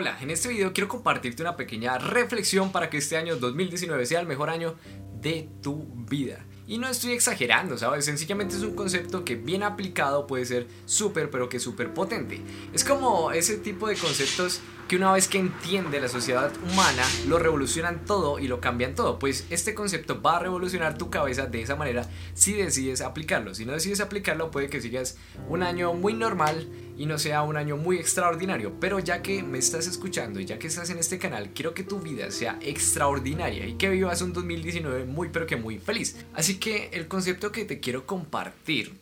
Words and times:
Hola, 0.00 0.16
en 0.22 0.30
este 0.30 0.48
video 0.48 0.72
quiero 0.72 0.88
compartirte 0.88 1.42
una 1.42 1.56
pequeña 1.56 1.98
reflexión 1.98 2.72
para 2.72 2.88
que 2.88 2.96
este 2.96 3.18
año 3.18 3.36
2019 3.36 4.06
sea 4.06 4.20
el 4.20 4.26
mejor 4.26 4.48
año 4.48 4.76
de 5.20 5.50
tu 5.60 5.86
vida. 6.08 6.46
Y 6.66 6.78
no 6.78 6.88
estoy 6.88 7.12
exagerando, 7.12 7.76
¿sabes? 7.76 8.06
Sencillamente 8.06 8.56
es 8.56 8.62
un 8.62 8.74
concepto 8.74 9.26
que 9.26 9.34
bien 9.34 9.62
aplicado 9.62 10.26
puede 10.26 10.46
ser 10.46 10.68
súper, 10.86 11.28
pero 11.28 11.50
que 11.50 11.60
súper 11.60 11.92
potente. 11.92 12.40
Es 12.72 12.82
como 12.82 13.30
ese 13.32 13.58
tipo 13.58 13.88
de 13.88 13.96
conceptos 13.96 14.62
que 14.88 14.96
una 14.96 15.12
vez 15.12 15.28
que 15.28 15.38
entiende 15.38 16.00
la 16.00 16.08
sociedad 16.08 16.50
humana, 16.72 17.02
lo 17.28 17.38
revolucionan 17.38 18.04
todo 18.06 18.38
y 18.38 18.48
lo 18.48 18.58
cambian 18.58 18.94
todo. 18.94 19.18
Pues 19.18 19.46
este 19.50 19.74
concepto 19.74 20.22
va 20.22 20.36
a 20.36 20.40
revolucionar 20.40 20.96
tu 20.96 21.10
cabeza 21.10 21.44
de 21.44 21.60
esa 21.60 21.76
manera 21.76 22.08
si 22.32 22.54
decides 22.54 23.02
aplicarlo. 23.02 23.54
Si 23.54 23.66
no 23.66 23.72
decides 23.72 24.00
aplicarlo, 24.00 24.50
puede 24.50 24.70
que 24.70 24.80
sigas 24.80 25.18
un 25.48 25.62
año 25.62 25.92
muy 25.92 26.14
normal 26.14 26.66
y 27.00 27.06
no 27.06 27.18
sea 27.18 27.42
un 27.42 27.56
año 27.56 27.78
muy 27.78 27.96
extraordinario. 27.96 28.74
Pero 28.78 28.98
ya 28.98 29.22
que 29.22 29.42
me 29.42 29.58
estás 29.58 29.86
escuchando 29.86 30.38
y 30.38 30.44
ya 30.44 30.58
que 30.58 30.66
estás 30.66 30.90
en 30.90 30.98
este 30.98 31.18
canal, 31.18 31.50
quiero 31.54 31.72
que 31.72 31.82
tu 31.82 31.98
vida 31.98 32.30
sea 32.30 32.58
extraordinaria 32.60 33.66
y 33.66 33.74
que 33.74 33.88
vivas 33.88 34.20
un 34.20 34.34
2019 34.34 35.06
muy 35.06 35.30
pero 35.30 35.46
que 35.46 35.56
muy 35.56 35.78
feliz. 35.78 36.16
Así 36.34 36.58
que 36.58 36.90
el 36.92 37.08
concepto 37.08 37.50
que 37.50 37.64
te 37.64 37.80
quiero 37.80 38.06
compartir 38.06 38.92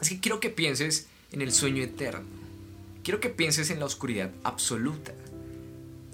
es 0.00 0.10
que 0.10 0.20
quiero 0.20 0.40
que 0.40 0.50
pienses 0.50 1.06
en 1.32 1.40
el 1.40 1.52
sueño 1.52 1.82
eterno 1.82 2.42
quiero 3.02 3.20
que 3.20 3.30
pienses 3.30 3.70
en 3.70 3.80
la 3.80 3.86
oscuridad 3.86 4.30
absoluta. 4.44 5.12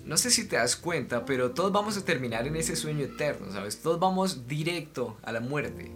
No 0.05 0.17
sé 0.17 0.31
si 0.31 0.47
te 0.47 0.57
das 0.57 0.77
cuenta, 0.77 1.25
pero 1.27 1.51
todos 1.51 1.71
vamos 1.71 1.97
a 1.97 2.05
terminar 2.05 2.47
en 2.47 2.57
ese 2.57 2.77
sueño 2.77 3.05
eterno, 3.05 3.53
¿sabes? 3.53 3.81
Todos 3.81 4.01
vamos 4.01 4.49
directo 4.49 5.19
a 5.23 5.33
la 5.33 5.41
muerte. 5.41 5.91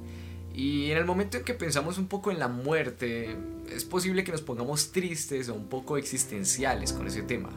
Y 0.55 0.91
en 0.91 0.99
el 0.99 1.05
momento 1.05 1.39
en 1.39 1.45
que 1.45 1.55
pensamos 1.55 1.99
un 1.99 2.07
poco 2.07 2.31
en 2.31 2.39
la 2.39 2.49
muerte, 2.49 3.37
es 3.75 3.85
posible 3.85 4.25
que 4.25 4.33
nos 4.33 4.43
pongamos 4.43 4.93
tristes 4.93 5.49
o 5.49 5.55
un 5.55 5.67
poco 5.69 5.97
existenciales 5.97 6.93
con 6.93 7.07
ese 7.07 7.23
tema. 7.23 7.51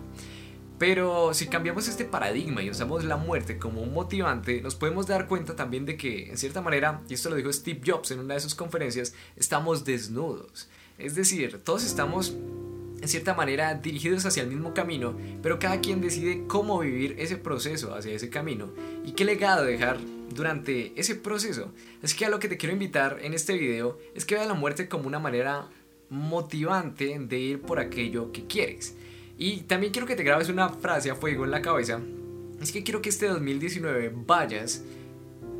Pero 0.77 1.33
si 1.33 1.47
cambiamos 1.47 1.87
este 1.87 2.03
paradigma 2.03 2.61
y 2.61 2.69
usamos 2.69 3.05
la 3.05 3.15
muerte 3.15 3.57
como 3.57 3.81
un 3.81 3.93
motivante, 3.93 4.61
nos 4.61 4.75
podemos 4.75 5.07
dar 5.07 5.27
cuenta 5.27 5.55
también 5.55 5.85
de 5.85 5.95
que, 5.95 6.29
en 6.29 6.37
cierta 6.37 6.61
manera, 6.61 7.01
y 7.07 7.13
esto 7.13 7.29
lo 7.29 7.37
dijo 7.37 7.51
Steve 7.51 7.81
Jobs 7.85 8.11
en 8.11 8.19
una 8.19 8.33
de 8.33 8.41
sus 8.41 8.55
conferencias, 8.55 9.13
estamos 9.37 9.85
desnudos. 9.85 10.67
Es 10.97 11.15
decir, 11.15 11.61
todos 11.63 11.85
estamos 11.85 12.35
en 13.01 13.07
cierta 13.07 13.33
manera 13.33 13.75
dirigidos 13.75 14.25
hacia 14.25 14.43
el 14.43 14.49
mismo 14.49 14.73
camino, 14.73 15.15
pero 15.41 15.59
cada 15.59 15.79
quien 15.79 16.01
decide 16.01 16.45
cómo 16.47 16.79
vivir 16.79 17.15
ese 17.19 17.37
proceso 17.37 17.93
hacia 17.93 18.13
ese 18.13 18.29
camino 18.29 18.69
y 19.05 19.11
qué 19.11 19.25
legado 19.25 19.63
dejar 19.63 19.99
durante 20.29 20.93
ese 20.99 21.15
proceso. 21.15 21.73
Así 22.03 22.15
que 22.15 22.25
a 22.25 22.29
lo 22.29 22.39
que 22.39 22.47
te 22.47 22.57
quiero 22.57 22.73
invitar 22.73 23.19
en 23.21 23.33
este 23.33 23.57
video 23.57 23.99
es 24.13 24.25
que 24.25 24.35
veas 24.35 24.47
la 24.47 24.53
muerte 24.53 24.87
como 24.87 25.07
una 25.07 25.19
manera 25.19 25.69
motivante 26.09 27.17
de 27.19 27.39
ir 27.39 27.61
por 27.61 27.79
aquello 27.79 28.31
que 28.31 28.45
quieres. 28.45 28.95
Y 29.37 29.61
también 29.61 29.91
quiero 29.91 30.07
que 30.07 30.15
te 30.15 30.23
grabes 30.23 30.49
una 30.49 30.69
frase 30.69 31.09
a 31.09 31.15
fuego 31.15 31.45
en 31.45 31.51
la 31.51 31.61
cabeza. 31.61 31.99
Es 32.61 32.71
que 32.71 32.83
quiero 32.83 33.01
que 33.01 33.09
este 33.09 33.27
2019 33.27 34.13
vayas 34.25 34.83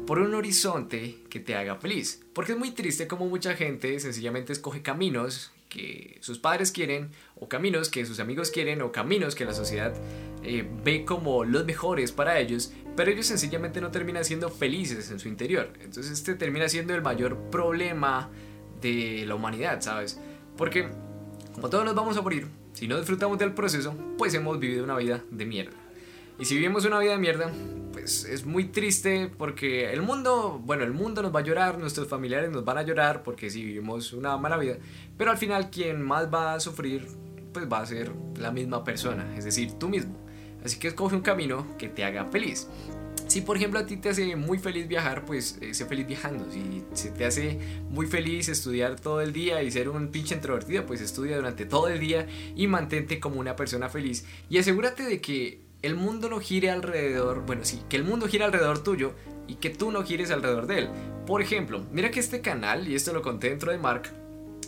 por 0.06 0.20
un 0.20 0.34
horizonte 0.34 1.18
que 1.30 1.40
te 1.40 1.56
haga 1.56 1.76
feliz. 1.76 2.24
Porque 2.34 2.54
es 2.54 2.58
muy 2.58 2.72
triste 2.72 3.08
como 3.08 3.28
mucha 3.28 3.56
gente 3.56 4.00
sencillamente 4.00 4.54
escoge 4.54 4.82
caminos 4.82 5.52
que 5.70 6.18
sus 6.22 6.40
padres 6.40 6.72
quieren, 6.72 7.10
o 7.36 7.50
caminos 7.50 7.90
que 7.90 8.06
sus 8.06 8.20
amigos 8.20 8.52
quieren, 8.52 8.82
o 8.82 8.92
caminos 8.92 9.36
que 9.36 9.46
la 9.46 9.54
sociedad 9.54 9.94
eh, 10.44 10.66
ve 10.84 11.04
como 11.04 11.44
los 11.44 11.66
mejores 11.66 12.12
para 12.12 12.40
ellos, 12.40 12.72
pero 12.96 13.12
ellos 13.12 13.26
sencillamente 13.26 13.82
no 13.82 13.92
terminan 13.92 14.24
siendo 14.24 14.50
felices 14.50 15.12
en 15.12 15.20
su 15.20 15.28
interior. 15.28 15.72
Entonces 15.82 16.12
este 16.12 16.36
termina 16.36 16.70
siendo 16.70 16.96
el 16.96 17.02
mayor 17.02 17.38
problema 17.52 18.30
de 18.82 19.26
la 19.28 19.36
humanidad, 19.36 19.82
¿sabes? 19.82 20.20
Porque 20.58 20.90
como 21.54 21.70
todos 21.70 21.86
nos 21.86 21.96
vamos 21.96 22.18
a 22.18 22.22
morir, 22.22 22.48
si 22.74 22.88
no 22.88 22.98
disfrutamos 22.98 23.38
del 23.38 23.54
proceso, 23.54 23.96
pues 24.18 24.34
hemos 24.34 24.60
vivido 24.60 24.84
una 24.84 24.98
vida 24.98 25.24
de 25.32 25.46
mierda. 25.46 25.76
Y 26.38 26.46
si 26.46 26.56
vivimos 26.56 26.86
una 26.86 27.00
vida 27.00 27.14
de 27.14 27.18
mierda, 27.18 27.50
pues 27.94 28.26
es 28.26 28.46
muy 28.46 28.66
triste 28.66 29.32
porque 29.38 29.92
el 29.94 30.02
mundo, 30.02 30.62
bueno, 30.64 30.84
el 30.84 30.92
mundo 30.92 31.22
nos 31.22 31.34
va 31.34 31.40
a 31.40 31.44
llorar, 31.44 31.80
nuestros 31.80 32.10
familiares 32.10 32.52
nos 32.52 32.66
van 32.66 32.78
a 32.78 32.84
llorar 32.84 33.24
porque 33.24 33.50
si 33.50 33.64
vivimos 33.64 34.12
una 34.12 34.36
mala 34.38 34.58
vida, 34.58 34.76
pero 35.18 35.32
al 35.32 35.38
final 35.38 35.70
quien 35.70 36.02
más 36.02 36.32
va 36.32 36.54
a 36.54 36.60
sufrir, 36.60 37.08
pues 37.54 37.72
va 37.72 37.80
a 37.80 37.86
ser 37.86 38.12
la 38.38 38.52
misma 38.52 38.84
persona, 38.84 39.34
es 39.38 39.46
decir, 39.46 39.72
tú 39.74 39.88
mismo. 39.88 40.25
Así 40.66 40.80
que 40.80 40.88
escoge 40.88 41.16
un 41.16 41.22
camino 41.22 41.66
que 41.78 41.88
te 41.88 42.04
haga 42.04 42.26
feliz. 42.26 42.68
Si 43.28 43.42
por 43.42 43.58
ejemplo 43.58 43.80
a 43.80 43.86
ti 43.86 43.98
te 43.98 44.10
hace 44.10 44.36
muy 44.36 44.58
feliz 44.58 44.88
viajar, 44.88 45.26
pues 45.26 45.58
eh, 45.62 45.74
sé 45.74 45.86
feliz 45.86 46.08
viajando. 46.08 46.50
Si 46.52 46.84
se 46.94 47.12
te 47.12 47.26
hace 47.26 47.60
muy 47.90 48.08
feliz 48.08 48.50
estudiar 48.50 49.00
todo 49.00 49.22
el 49.22 49.32
día 49.32 49.62
y 49.64 49.72
ser 49.72 49.90
un 49.90 50.10
pinche 50.10 50.36
introvertido, 50.36 50.86
pues 50.86 51.02
estudia 51.02 51.36
durante 51.36 51.66
todo 51.66 51.88
el 51.88 52.00
día 52.00 52.28
y 52.56 52.68
mantente 52.68 53.20
como 53.20 53.40
una 53.40 53.56
persona 53.56 53.90
feliz. 53.90 54.26
Y 54.50 54.58
asegúrate 54.58 55.04
de 55.04 55.22
que 55.22 55.62
el 55.82 55.96
mundo 55.96 56.30
no 56.30 56.40
gire 56.40 56.72
alrededor, 56.72 57.46
bueno, 57.46 57.64
sí, 57.64 57.82
que 57.90 57.98
el 57.98 58.04
mundo 58.04 58.28
gire 58.28 58.44
alrededor 58.44 58.84
tuyo 58.84 59.14
y 59.48 59.56
que 59.56 59.70
tú 59.70 59.92
no 59.92 60.04
gires 60.04 60.32
alrededor 60.32 60.66
de 60.66 60.80
él. 60.80 60.90
Por 61.28 61.42
ejemplo, 61.42 61.86
mira 61.92 62.12
que 62.12 62.20
este 62.20 62.42
canal, 62.42 62.88
y 62.88 62.96
esto 62.96 63.14
lo 63.14 63.22
conté 63.22 63.50
dentro 63.50 63.72
de 63.72 63.78
Mark, 63.78 64.12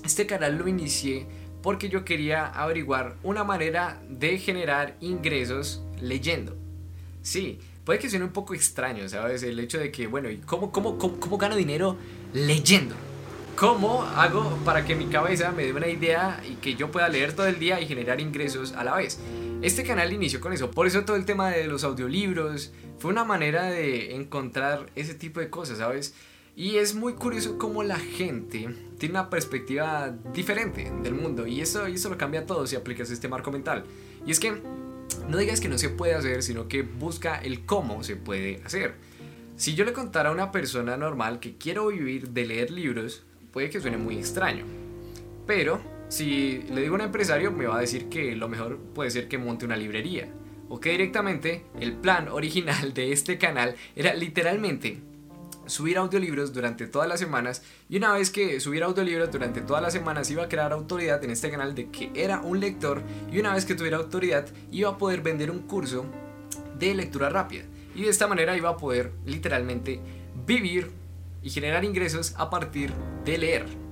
este 0.04 0.28
canal 0.28 0.58
lo 0.58 0.68
inicié 0.68 1.26
porque 1.62 1.90
yo 1.90 2.06
quería 2.06 2.46
averiguar 2.46 3.16
una 3.24 3.44
manera 3.44 4.02
de 4.10 4.38
generar 4.38 4.96
ingresos 5.02 5.84
leyendo. 6.02 6.56
Sí, 7.22 7.60
puede 7.84 8.00
que 8.00 8.10
suene 8.10 8.26
un 8.26 8.32
poco 8.32 8.54
extraño, 8.54 9.08
¿sabes? 9.10 9.44
El 9.44 9.60
hecho 9.60 9.80
de 9.80 9.92
que, 9.92 10.08
bueno, 10.08 10.30
¿y 10.30 10.38
cómo, 10.38 10.72
cómo, 10.72 10.98
cómo, 10.98 11.20
cómo 11.20 11.38
gano 11.38 11.56
dinero 11.56 11.98
leyendo? 12.34 12.96
¿Cómo 13.58 14.04
hago 14.04 14.56
para 14.64 14.86
que 14.86 14.96
mi 14.96 15.08
cabeza 15.08 15.52
me 15.52 15.66
dé 15.66 15.74
una 15.74 15.88
idea 15.88 16.44
y 16.48 16.56
que 16.58 16.76
yo 16.76 16.92
pueda 16.92 17.10
leer 17.10 17.34
todo 17.34 17.48
el 17.48 17.58
día 17.58 17.82
y 17.82 17.88
generar 17.88 18.22
ingresos 18.22 18.74
a 18.74 18.84
la 18.84 18.96
vez? 18.96 19.20
Este 19.64 19.84
canal 19.84 20.14
inició 20.14 20.40
con 20.40 20.54
eso, 20.54 20.70
por 20.70 20.86
eso 20.86 21.04
todo 21.06 21.16
el 21.16 21.26
tema 21.26 21.50
de 21.50 21.66
los 21.66 21.84
audiolibros 21.84 22.72
fue 23.00 23.10
una 23.10 23.24
manera 23.24 23.64
de 23.64 24.16
encontrar 24.16 24.86
ese 24.96 25.16
tipo 25.16 25.40
de 25.40 25.50
cosas, 25.50 25.80
¿sabes? 25.80 26.14
Y 26.56 26.78
es 26.78 26.94
muy 26.94 27.14
curioso 27.14 27.58
cómo 27.58 27.84
la 27.84 27.98
gente 27.98 28.70
tiene 29.00 29.14
una 29.14 29.30
perspectiva 29.30 30.14
diferente 30.34 30.92
del 31.02 31.14
mundo 31.14 31.48
y 31.48 31.62
eso, 31.62 31.88
y 31.88 31.94
eso 31.94 32.10
lo 32.10 32.18
cambia 32.18 32.46
todo 32.46 32.68
si 32.68 32.76
aplicas 32.76 33.10
este 33.10 33.28
marco 33.28 33.52
mental. 33.52 33.86
Y 34.26 34.32
es 34.32 34.40
que 34.40 34.62
no 35.28 35.38
digas 35.38 35.60
que 35.60 35.70
no 35.70 35.78
se 35.78 35.90
puede 35.90 36.14
hacer, 36.14 36.44
sino 36.44 36.68
que 36.68 36.82
busca 36.82 37.38
el 37.38 37.66
cómo 37.66 38.04
se 38.04 38.16
puede 38.16 38.62
hacer. 38.66 38.96
Si 39.56 39.76
yo 39.76 39.86
le 39.86 39.94
contara 39.94 40.30
a 40.30 40.34
una 40.34 40.52
persona 40.52 40.98
normal 40.98 41.40
que 41.40 41.58
quiero 41.58 41.88
vivir 41.88 42.30
de 42.30 42.46
leer 42.46 42.72
libros, 42.72 43.24
puede 43.52 43.70
que 43.70 43.82
suene 43.82 43.98
muy 43.98 44.18
extraño. 44.18 44.66
Pero 45.46 45.82
si 46.10 46.64
le 46.70 46.82
digo 46.82 46.94
a 46.94 47.00
un 47.00 47.06
empresario, 47.06 47.52
me 47.52 47.66
va 47.66 47.78
a 47.78 47.82
decir 47.82 48.08
que 48.08 48.36
lo 48.36 48.48
mejor 48.48 48.78
puede 48.78 49.12
ser 49.12 49.28
que 49.28 49.38
monte 49.38 49.66
una 49.66 49.76
librería. 49.76 50.30
O 50.70 50.80
que 50.80 50.92
directamente 50.92 51.66
el 51.80 51.94
plan 51.94 52.28
original 52.32 52.94
de 52.94 53.12
este 53.12 53.38
canal 53.38 53.76
era 53.96 54.14
literalmente 54.14 55.00
subir 55.68 55.98
audiolibros 55.98 56.54
durante 56.54 56.88
todas 56.88 57.08
las 57.08 57.20
semanas 57.20 57.62
y 57.90 57.98
una 57.98 58.14
vez 58.14 58.30
que 58.30 58.60
subiera 58.60 58.88
audiolibros 58.88 59.32
durante 59.32 59.62
todas 59.62 59.82
las 59.82 59.94
semanas 59.94 60.30
iba 60.32 60.44
a 60.44 60.50
crear 60.50 60.72
autoridad 60.72 61.24
en 61.24 61.32
este 61.32 61.52
canal 61.52 61.76
de 61.76 61.90
que 61.90 62.12
era 62.16 62.42
un 62.42 62.60
lector 62.60 63.02
y 63.32 63.40
una 63.40 63.54
vez 63.54 63.66
que 63.66 63.76
tuviera 63.76 63.98
autoridad 63.98 64.48
iba 64.72 64.90
a 64.90 64.98
poder 64.98 65.22
vender 65.22 65.52
un 65.52 65.60
curso 65.60 66.06
de 66.78 66.94
lectura 66.94 67.30
rápida 67.30 67.64
y 67.96 68.04
de 68.04 68.10
esta 68.10 68.28
manera 68.28 68.56
iba 68.56 68.70
a 68.70 68.78
poder 68.78 69.12
literalmente 69.26 70.00
vivir 70.46 70.92
y 71.42 71.50
generar 71.50 71.84
ingresos 71.84 72.34
a 72.38 72.50
partir 72.50 72.92
de 73.26 73.38
leer. 73.38 73.87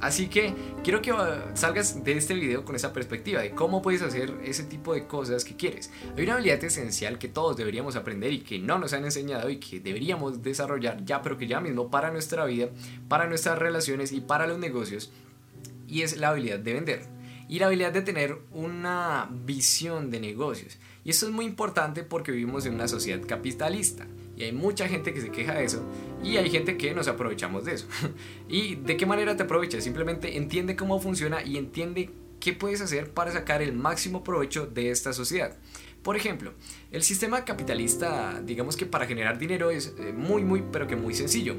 Así 0.00 0.28
que 0.28 0.54
quiero 0.82 1.00
que 1.00 1.12
salgas 1.54 2.04
de 2.04 2.16
este 2.16 2.34
video 2.34 2.64
con 2.64 2.76
esa 2.76 2.92
perspectiva 2.92 3.40
de 3.40 3.52
cómo 3.52 3.80
puedes 3.80 4.02
hacer 4.02 4.34
ese 4.44 4.64
tipo 4.64 4.92
de 4.94 5.06
cosas 5.06 5.44
que 5.44 5.56
quieres. 5.56 5.90
Hay 6.16 6.24
una 6.24 6.34
habilidad 6.34 6.62
esencial 6.62 7.18
que 7.18 7.28
todos 7.28 7.56
deberíamos 7.56 7.96
aprender 7.96 8.32
y 8.32 8.40
que 8.40 8.58
no 8.58 8.78
nos 8.78 8.92
han 8.92 9.04
enseñado 9.04 9.48
y 9.50 9.58
que 9.58 9.80
deberíamos 9.80 10.42
desarrollar 10.42 11.04
ya, 11.04 11.22
pero 11.22 11.38
que 11.38 11.46
ya 11.46 11.60
mismo 11.60 11.90
para 11.90 12.10
nuestra 12.10 12.44
vida, 12.44 12.68
para 13.08 13.26
nuestras 13.26 13.58
relaciones 13.58 14.12
y 14.12 14.20
para 14.20 14.46
los 14.46 14.58
negocios. 14.58 15.10
Y 15.88 16.02
es 16.02 16.16
la 16.16 16.30
habilidad 16.30 16.58
de 16.58 16.72
vender 16.74 17.14
y 17.48 17.58
la 17.58 17.66
habilidad 17.66 17.92
de 17.92 18.02
tener 18.02 18.38
una 18.52 19.28
visión 19.30 20.10
de 20.10 20.20
negocios. 20.20 20.78
Y 21.04 21.10
esto 21.10 21.26
es 21.26 21.32
muy 21.32 21.44
importante 21.44 22.02
porque 22.02 22.32
vivimos 22.32 22.66
en 22.66 22.74
una 22.74 22.88
sociedad 22.88 23.24
capitalista. 23.26 24.06
Y 24.36 24.44
hay 24.44 24.52
mucha 24.52 24.88
gente 24.88 25.12
que 25.14 25.20
se 25.20 25.30
queja 25.30 25.54
de 25.54 25.64
eso 25.64 25.84
y 26.22 26.36
hay 26.38 26.50
gente 26.50 26.76
que 26.76 26.94
nos 26.94 27.08
aprovechamos 27.08 27.64
de 27.64 27.74
eso. 27.74 27.86
¿Y 28.48 28.76
de 28.76 28.96
qué 28.96 29.06
manera 29.06 29.36
te 29.36 29.44
aprovechas? 29.44 29.84
Simplemente 29.84 30.36
entiende 30.36 30.76
cómo 30.76 31.00
funciona 31.00 31.42
y 31.42 31.56
entiende 31.56 32.10
qué 32.40 32.52
puedes 32.52 32.80
hacer 32.80 33.10
para 33.10 33.32
sacar 33.32 33.62
el 33.62 33.72
máximo 33.72 34.24
provecho 34.24 34.66
de 34.66 34.90
esta 34.90 35.12
sociedad. 35.12 35.56
Por 36.02 36.16
ejemplo, 36.16 36.52
el 36.92 37.02
sistema 37.02 37.44
capitalista, 37.44 38.42
digamos 38.44 38.76
que 38.76 38.84
para 38.84 39.06
generar 39.06 39.38
dinero 39.38 39.70
es 39.70 39.94
eh, 39.98 40.12
muy, 40.12 40.44
muy, 40.44 40.62
pero 40.70 40.86
que 40.86 40.96
muy 40.96 41.14
sencillo. 41.14 41.56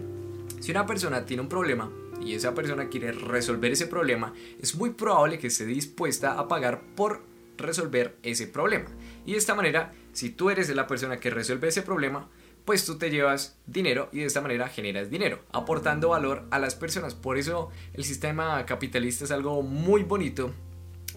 Si 0.59 0.71
una 0.71 0.85
persona 0.85 1.25
tiene 1.25 1.41
un 1.41 1.49
problema 1.49 1.91
y 2.21 2.35
esa 2.35 2.53
persona 2.53 2.89
quiere 2.89 3.11
resolver 3.11 3.71
ese 3.71 3.87
problema, 3.87 4.33
es 4.61 4.75
muy 4.75 4.91
probable 4.91 5.39
que 5.39 5.47
esté 5.47 5.65
dispuesta 5.65 6.39
a 6.39 6.47
pagar 6.47 6.81
por 6.95 7.23
resolver 7.57 8.17
ese 8.21 8.47
problema. 8.47 8.85
Y 9.25 9.31
de 9.31 9.37
esta 9.37 9.55
manera, 9.55 9.93
si 10.13 10.29
tú 10.29 10.49
eres 10.49 10.69
la 10.75 10.87
persona 10.87 11.19
que 11.19 11.29
resuelve 11.29 11.69
ese 11.69 11.81
problema, 11.81 12.29
pues 12.65 12.85
tú 12.85 12.97
te 12.97 13.11
llevas 13.11 13.57
dinero 13.67 14.09
y 14.11 14.19
de 14.19 14.25
esta 14.25 14.41
manera 14.41 14.67
generas 14.67 15.09
dinero, 15.09 15.39
aportando 15.51 16.09
valor 16.09 16.45
a 16.49 16.59
las 16.59 16.75
personas. 16.75 17.13
Por 17.13 17.37
eso 17.37 17.69
el 17.93 18.03
sistema 18.03 18.65
capitalista 18.65 19.23
es 19.23 19.31
algo 19.31 19.61
muy 19.61 20.03
bonito 20.03 20.51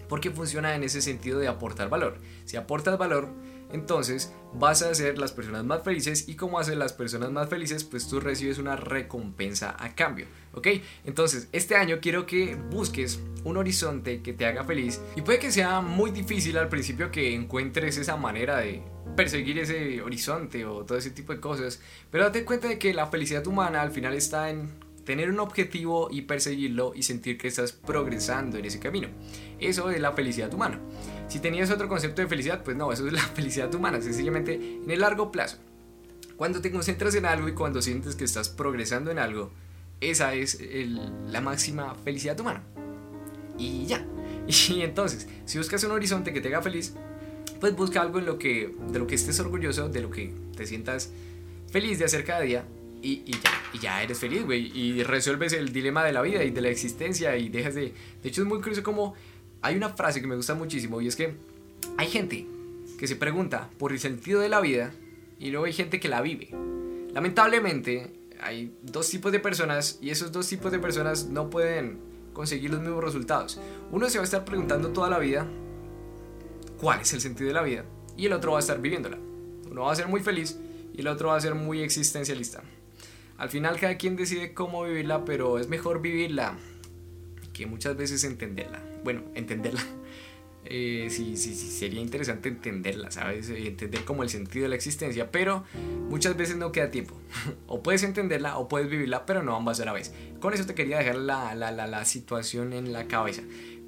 porque 0.09 0.31
funciona 0.31 0.75
en 0.75 0.83
ese 0.83 1.01
sentido 1.01 1.39
de 1.39 1.47
aportar 1.47 1.89
valor. 1.89 2.17
Si 2.45 2.57
aportas 2.57 2.97
valor, 2.97 3.29
entonces 3.71 4.33
vas 4.53 4.81
a 4.81 4.89
hacer 4.89 5.19
las 5.19 5.31
personas 5.31 5.63
más 5.63 5.83
felices 5.83 6.27
y 6.27 6.35
como 6.35 6.59
hacen 6.59 6.79
las 6.79 6.93
personas 6.93 7.31
más 7.31 7.49
felices, 7.49 7.83
pues 7.83 8.07
tú 8.07 8.19
recibes 8.19 8.57
una 8.57 8.75
recompensa 8.75 9.75
a 9.77 9.93
cambio, 9.95 10.25
¿ok? 10.53 10.67
Entonces, 11.05 11.47
este 11.51 11.75
año 11.75 11.99
quiero 12.01 12.25
que 12.25 12.55
busques 12.55 13.19
un 13.43 13.57
horizonte 13.57 14.21
que 14.21 14.33
te 14.33 14.45
haga 14.45 14.63
feliz 14.63 14.99
y 15.15 15.21
puede 15.21 15.39
que 15.39 15.51
sea 15.51 15.81
muy 15.81 16.11
difícil 16.11 16.57
al 16.57 16.67
principio 16.67 17.11
que 17.11 17.33
encuentres 17.33 17.97
esa 17.97 18.17
manera 18.17 18.57
de 18.57 18.81
perseguir 19.15 19.59
ese 19.59 20.01
horizonte 20.01 20.65
o 20.65 20.83
todo 20.83 20.97
ese 20.97 21.11
tipo 21.11 21.33
de 21.33 21.39
cosas, 21.39 21.79
pero 22.09 22.25
date 22.25 22.45
cuenta 22.45 22.67
de 22.67 22.79
que 22.79 22.93
la 22.93 23.07
felicidad 23.07 23.45
humana 23.45 23.81
al 23.81 23.91
final 23.91 24.13
está 24.13 24.49
en 24.49 24.88
tener 25.09 25.31
un 25.31 25.39
objetivo 25.39 26.07
y 26.11 26.21
perseguirlo 26.21 26.93
y 26.93 27.01
sentir 27.01 27.39
que 27.39 27.47
estás 27.47 27.71
progresando 27.71 28.59
en 28.59 28.65
ese 28.65 28.77
camino. 28.77 29.07
Eso 29.59 29.89
es 29.89 29.99
la 29.99 30.11
felicidad 30.11 30.53
humana. 30.53 30.79
Si 31.27 31.39
tenías 31.39 31.71
otro 31.71 31.89
concepto 31.89 32.21
de 32.21 32.27
felicidad, 32.27 32.63
pues 32.63 32.77
no, 32.77 32.93
eso 32.93 33.07
es 33.07 33.13
la 33.13 33.21
felicidad 33.35 33.73
humana, 33.73 33.99
sencillamente 34.03 34.53
en 34.53 34.91
el 34.91 34.99
largo 34.99 35.31
plazo. 35.31 35.57
Cuando 36.37 36.61
te 36.61 36.69
concentras 36.69 37.15
en 37.15 37.25
algo 37.25 37.49
y 37.49 37.53
cuando 37.53 37.81
sientes 37.81 38.15
que 38.15 38.23
estás 38.23 38.49
progresando 38.49 39.09
en 39.09 39.17
algo, 39.17 39.49
esa 39.99 40.35
es 40.35 40.59
la 41.25 41.41
máxima 41.41 41.95
felicidad 41.95 42.39
humana. 42.39 42.61
Y 43.57 43.87
ya. 43.87 44.05
Y 44.69 44.81
entonces, 44.83 45.27
si 45.45 45.57
buscas 45.57 45.83
un 45.85 45.91
horizonte 45.91 46.31
que 46.33 46.39
te 46.39 46.49
haga 46.49 46.61
feliz, 46.61 46.93
pues 47.59 47.75
busca 47.75 47.99
algo 47.99 48.19
en 48.19 48.27
lo 48.27 48.37
que, 48.37 48.75
de 48.91 48.99
lo 48.99 49.07
que 49.07 49.15
estés 49.15 49.39
orgulloso, 49.39 49.89
de 49.89 50.01
lo 50.01 50.11
que 50.11 50.35
te 50.55 50.67
sientas 50.67 51.09
feliz 51.71 51.97
de 51.97 52.05
hacer 52.05 52.25
cada 52.25 52.41
día 52.41 52.63
y, 53.01 53.31
ya, 53.79 54.03
eres 54.03 54.19
feliz, 54.19 54.45
güey. 54.45 54.71
Y 54.77 55.03
resuelves 55.03 55.53
el 55.53 55.71
dilema 55.71 56.03
de 56.03 56.11
la 56.11 56.21
vida 56.21 56.43
y 56.43 56.51
de 56.51 56.61
la 56.61 56.69
existencia 56.69 57.35
y 57.37 57.49
dejas 57.49 57.75
de... 57.75 57.93
De 58.21 58.29
hecho 58.29 58.41
es 58.41 58.47
muy 58.47 58.59
curioso 58.59 58.83
como 58.83 59.15
hay 59.61 59.75
una 59.75 59.89
frase 59.89 60.21
que 60.21 60.27
me 60.27 60.35
gusta 60.35 60.55
muchísimo 60.55 61.01
y 61.01 61.07
es 61.07 61.15
que 61.15 61.35
hay 61.97 62.07
gente 62.07 62.47
que 62.97 63.07
se 63.07 63.15
pregunta 63.15 63.69
por 63.77 63.91
el 63.91 63.99
sentido 63.99 64.41
de 64.41 64.49
la 64.49 64.61
vida 64.61 64.93
y 65.39 65.51
luego 65.51 65.65
hay 65.65 65.73
gente 65.73 65.99
que 65.99 66.09
la 66.09 66.21
vive. 66.21 66.49
Lamentablemente 67.13 68.11
hay 68.41 68.73
dos 68.83 69.09
tipos 69.09 69.31
de 69.31 69.39
personas 69.39 69.99
y 70.01 70.09
esos 70.09 70.31
dos 70.31 70.47
tipos 70.47 70.71
de 70.71 70.79
personas 70.79 71.27
no 71.27 71.49
pueden 71.49 71.99
conseguir 72.33 72.71
los 72.71 72.81
mismos 72.81 73.03
resultados. 73.03 73.59
Uno 73.91 74.09
se 74.09 74.17
va 74.17 74.23
a 74.23 74.25
estar 74.25 74.45
preguntando 74.45 74.89
toda 74.89 75.09
la 75.09 75.19
vida 75.19 75.47
cuál 76.79 77.01
es 77.01 77.13
el 77.13 77.21
sentido 77.21 77.47
de 77.47 77.53
la 77.53 77.61
vida 77.61 77.85
y 78.15 78.25
el 78.25 78.33
otro 78.33 78.51
va 78.51 78.57
a 78.57 78.61
estar 78.61 78.79
viviéndola. 78.79 79.17
Uno 79.69 79.83
va 79.83 79.91
a 79.91 79.95
ser 79.95 80.07
muy 80.07 80.21
feliz 80.21 80.57
y 80.93 81.01
el 81.01 81.07
otro 81.07 81.29
va 81.29 81.37
a 81.37 81.41
ser 81.41 81.55
muy 81.55 81.81
existencialista. 81.81 82.63
Al 83.39 83.49
final 83.49 83.79
cada 83.79 83.97
quien 83.97 84.17
decide 84.17 84.53
cómo 84.53 84.83
vivirla, 84.83 85.23
pero 85.23 85.59
es 85.59 85.69
mejor 85.69 86.01
vivirla 86.01 86.57
que 87.53 87.65
muchas 87.65 87.95
veces 87.95 88.23
entenderla. 88.25 88.83
Bueno, 89.03 89.23
entenderla. 89.33 89.81
Eh, 90.65 91.07
sí, 91.09 91.37
sí, 91.37 91.55
sí, 91.55 91.71
sería 91.71 92.01
interesante 92.01 92.49
entenderla, 92.49 93.09
¿sabes? 93.09 93.49
Eh, 93.49 93.65
entender 93.65 94.03
como 94.03 94.23
el 94.23 94.29
sentido 94.29 94.63
de 94.63 94.69
la 94.69 94.75
existencia, 94.75 95.31
pero 95.31 95.63
muchas 96.09 96.35
veces 96.35 96.57
no 96.57 96.73
queda 96.73 96.91
tiempo. 96.91 97.15
o 97.65 97.81
puedes 97.81 98.03
entenderla 98.03 98.57
o 98.57 98.67
puedes 98.67 98.89
vivirla, 98.89 99.25
pero 99.25 99.41
no 99.41 99.55
ambas 99.55 99.79
a 99.79 99.85
la 99.85 99.93
vez. 99.93 100.13
Con 100.41 100.53
eso 100.53 100.65
te 100.65 100.75
quería 100.75 100.97
dejar 100.97 101.15
la, 101.15 101.55
la, 101.55 101.71
la, 101.71 101.87
la 101.87 102.03
situación 102.05 102.73
en 102.73 102.91
la 102.91 103.07
cabeza. 103.07 103.41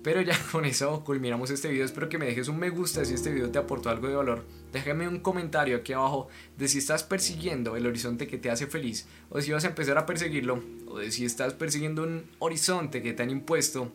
Pero 0.03 0.21
ya 0.21 0.38
con 0.51 0.65
eso 0.65 1.03
culminamos 1.03 1.50
este 1.50 1.69
video. 1.69 1.86
Espero 1.86 2.09
que 2.09 2.18
me 2.18 2.25
dejes 2.25 2.48
un 2.48 2.59
me 2.59 2.69
gusta 2.69 3.06
si 3.06 3.13
este 3.13 3.31
video 3.31 3.51
te 3.51 3.59
aportó 3.59 3.89
algo 3.89 4.07
de 4.07 4.15
valor. 4.15 4.45
Déjame 4.74 5.07
un 5.07 5.19
comentario 5.19 5.77
aquí 5.77 5.94
abajo 5.94 6.27
de 6.57 6.68
si 6.68 6.80
estás 6.80 7.03
persiguiendo 7.03 7.75
el 7.75 7.86
horizonte 7.86 8.27
que 8.27 8.38
te 8.38 8.50
hace 8.50 8.68
feliz 8.68 9.07
o 9.30 9.42
si 9.42 9.51
vas 9.51 9.63
a 9.65 9.68
empezar 9.68 9.98
a 9.98 10.06
perseguirlo 10.06 10.63
o 10.88 11.00
de 11.00 11.12
si 11.12 11.25
estás 11.25 11.53
persiguiendo 11.53 12.03
un 12.03 12.25
horizonte 12.39 13.01
que 13.01 13.13
te 13.13 13.24
han 13.24 13.30
impuesto 13.30 13.92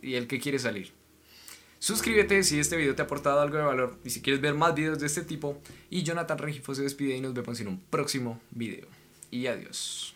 y 0.00 0.14
el 0.14 0.26
que 0.26 0.40
quieres 0.40 0.62
salir. 0.62 0.92
Suscríbete 1.78 2.44
si 2.44 2.60
este 2.60 2.76
video 2.76 2.94
te 2.94 3.02
ha 3.02 3.06
aportado 3.06 3.40
algo 3.40 3.56
de 3.56 3.64
valor 3.64 3.98
y 4.04 4.10
si 4.10 4.22
quieres 4.22 4.40
ver 4.40 4.54
más 4.54 4.74
videos 4.74 5.00
de 5.00 5.06
este 5.06 5.22
tipo. 5.22 5.60
Y 5.90 6.04
Jonathan 6.04 6.38
Regifo 6.38 6.74
se 6.74 6.82
despide 6.82 7.16
y 7.16 7.20
nos 7.20 7.34
vemos 7.34 7.58
en 7.60 7.68
un 7.68 7.80
próximo 7.90 8.40
video. 8.52 8.86
Y 9.32 9.48
adiós. 9.48 10.14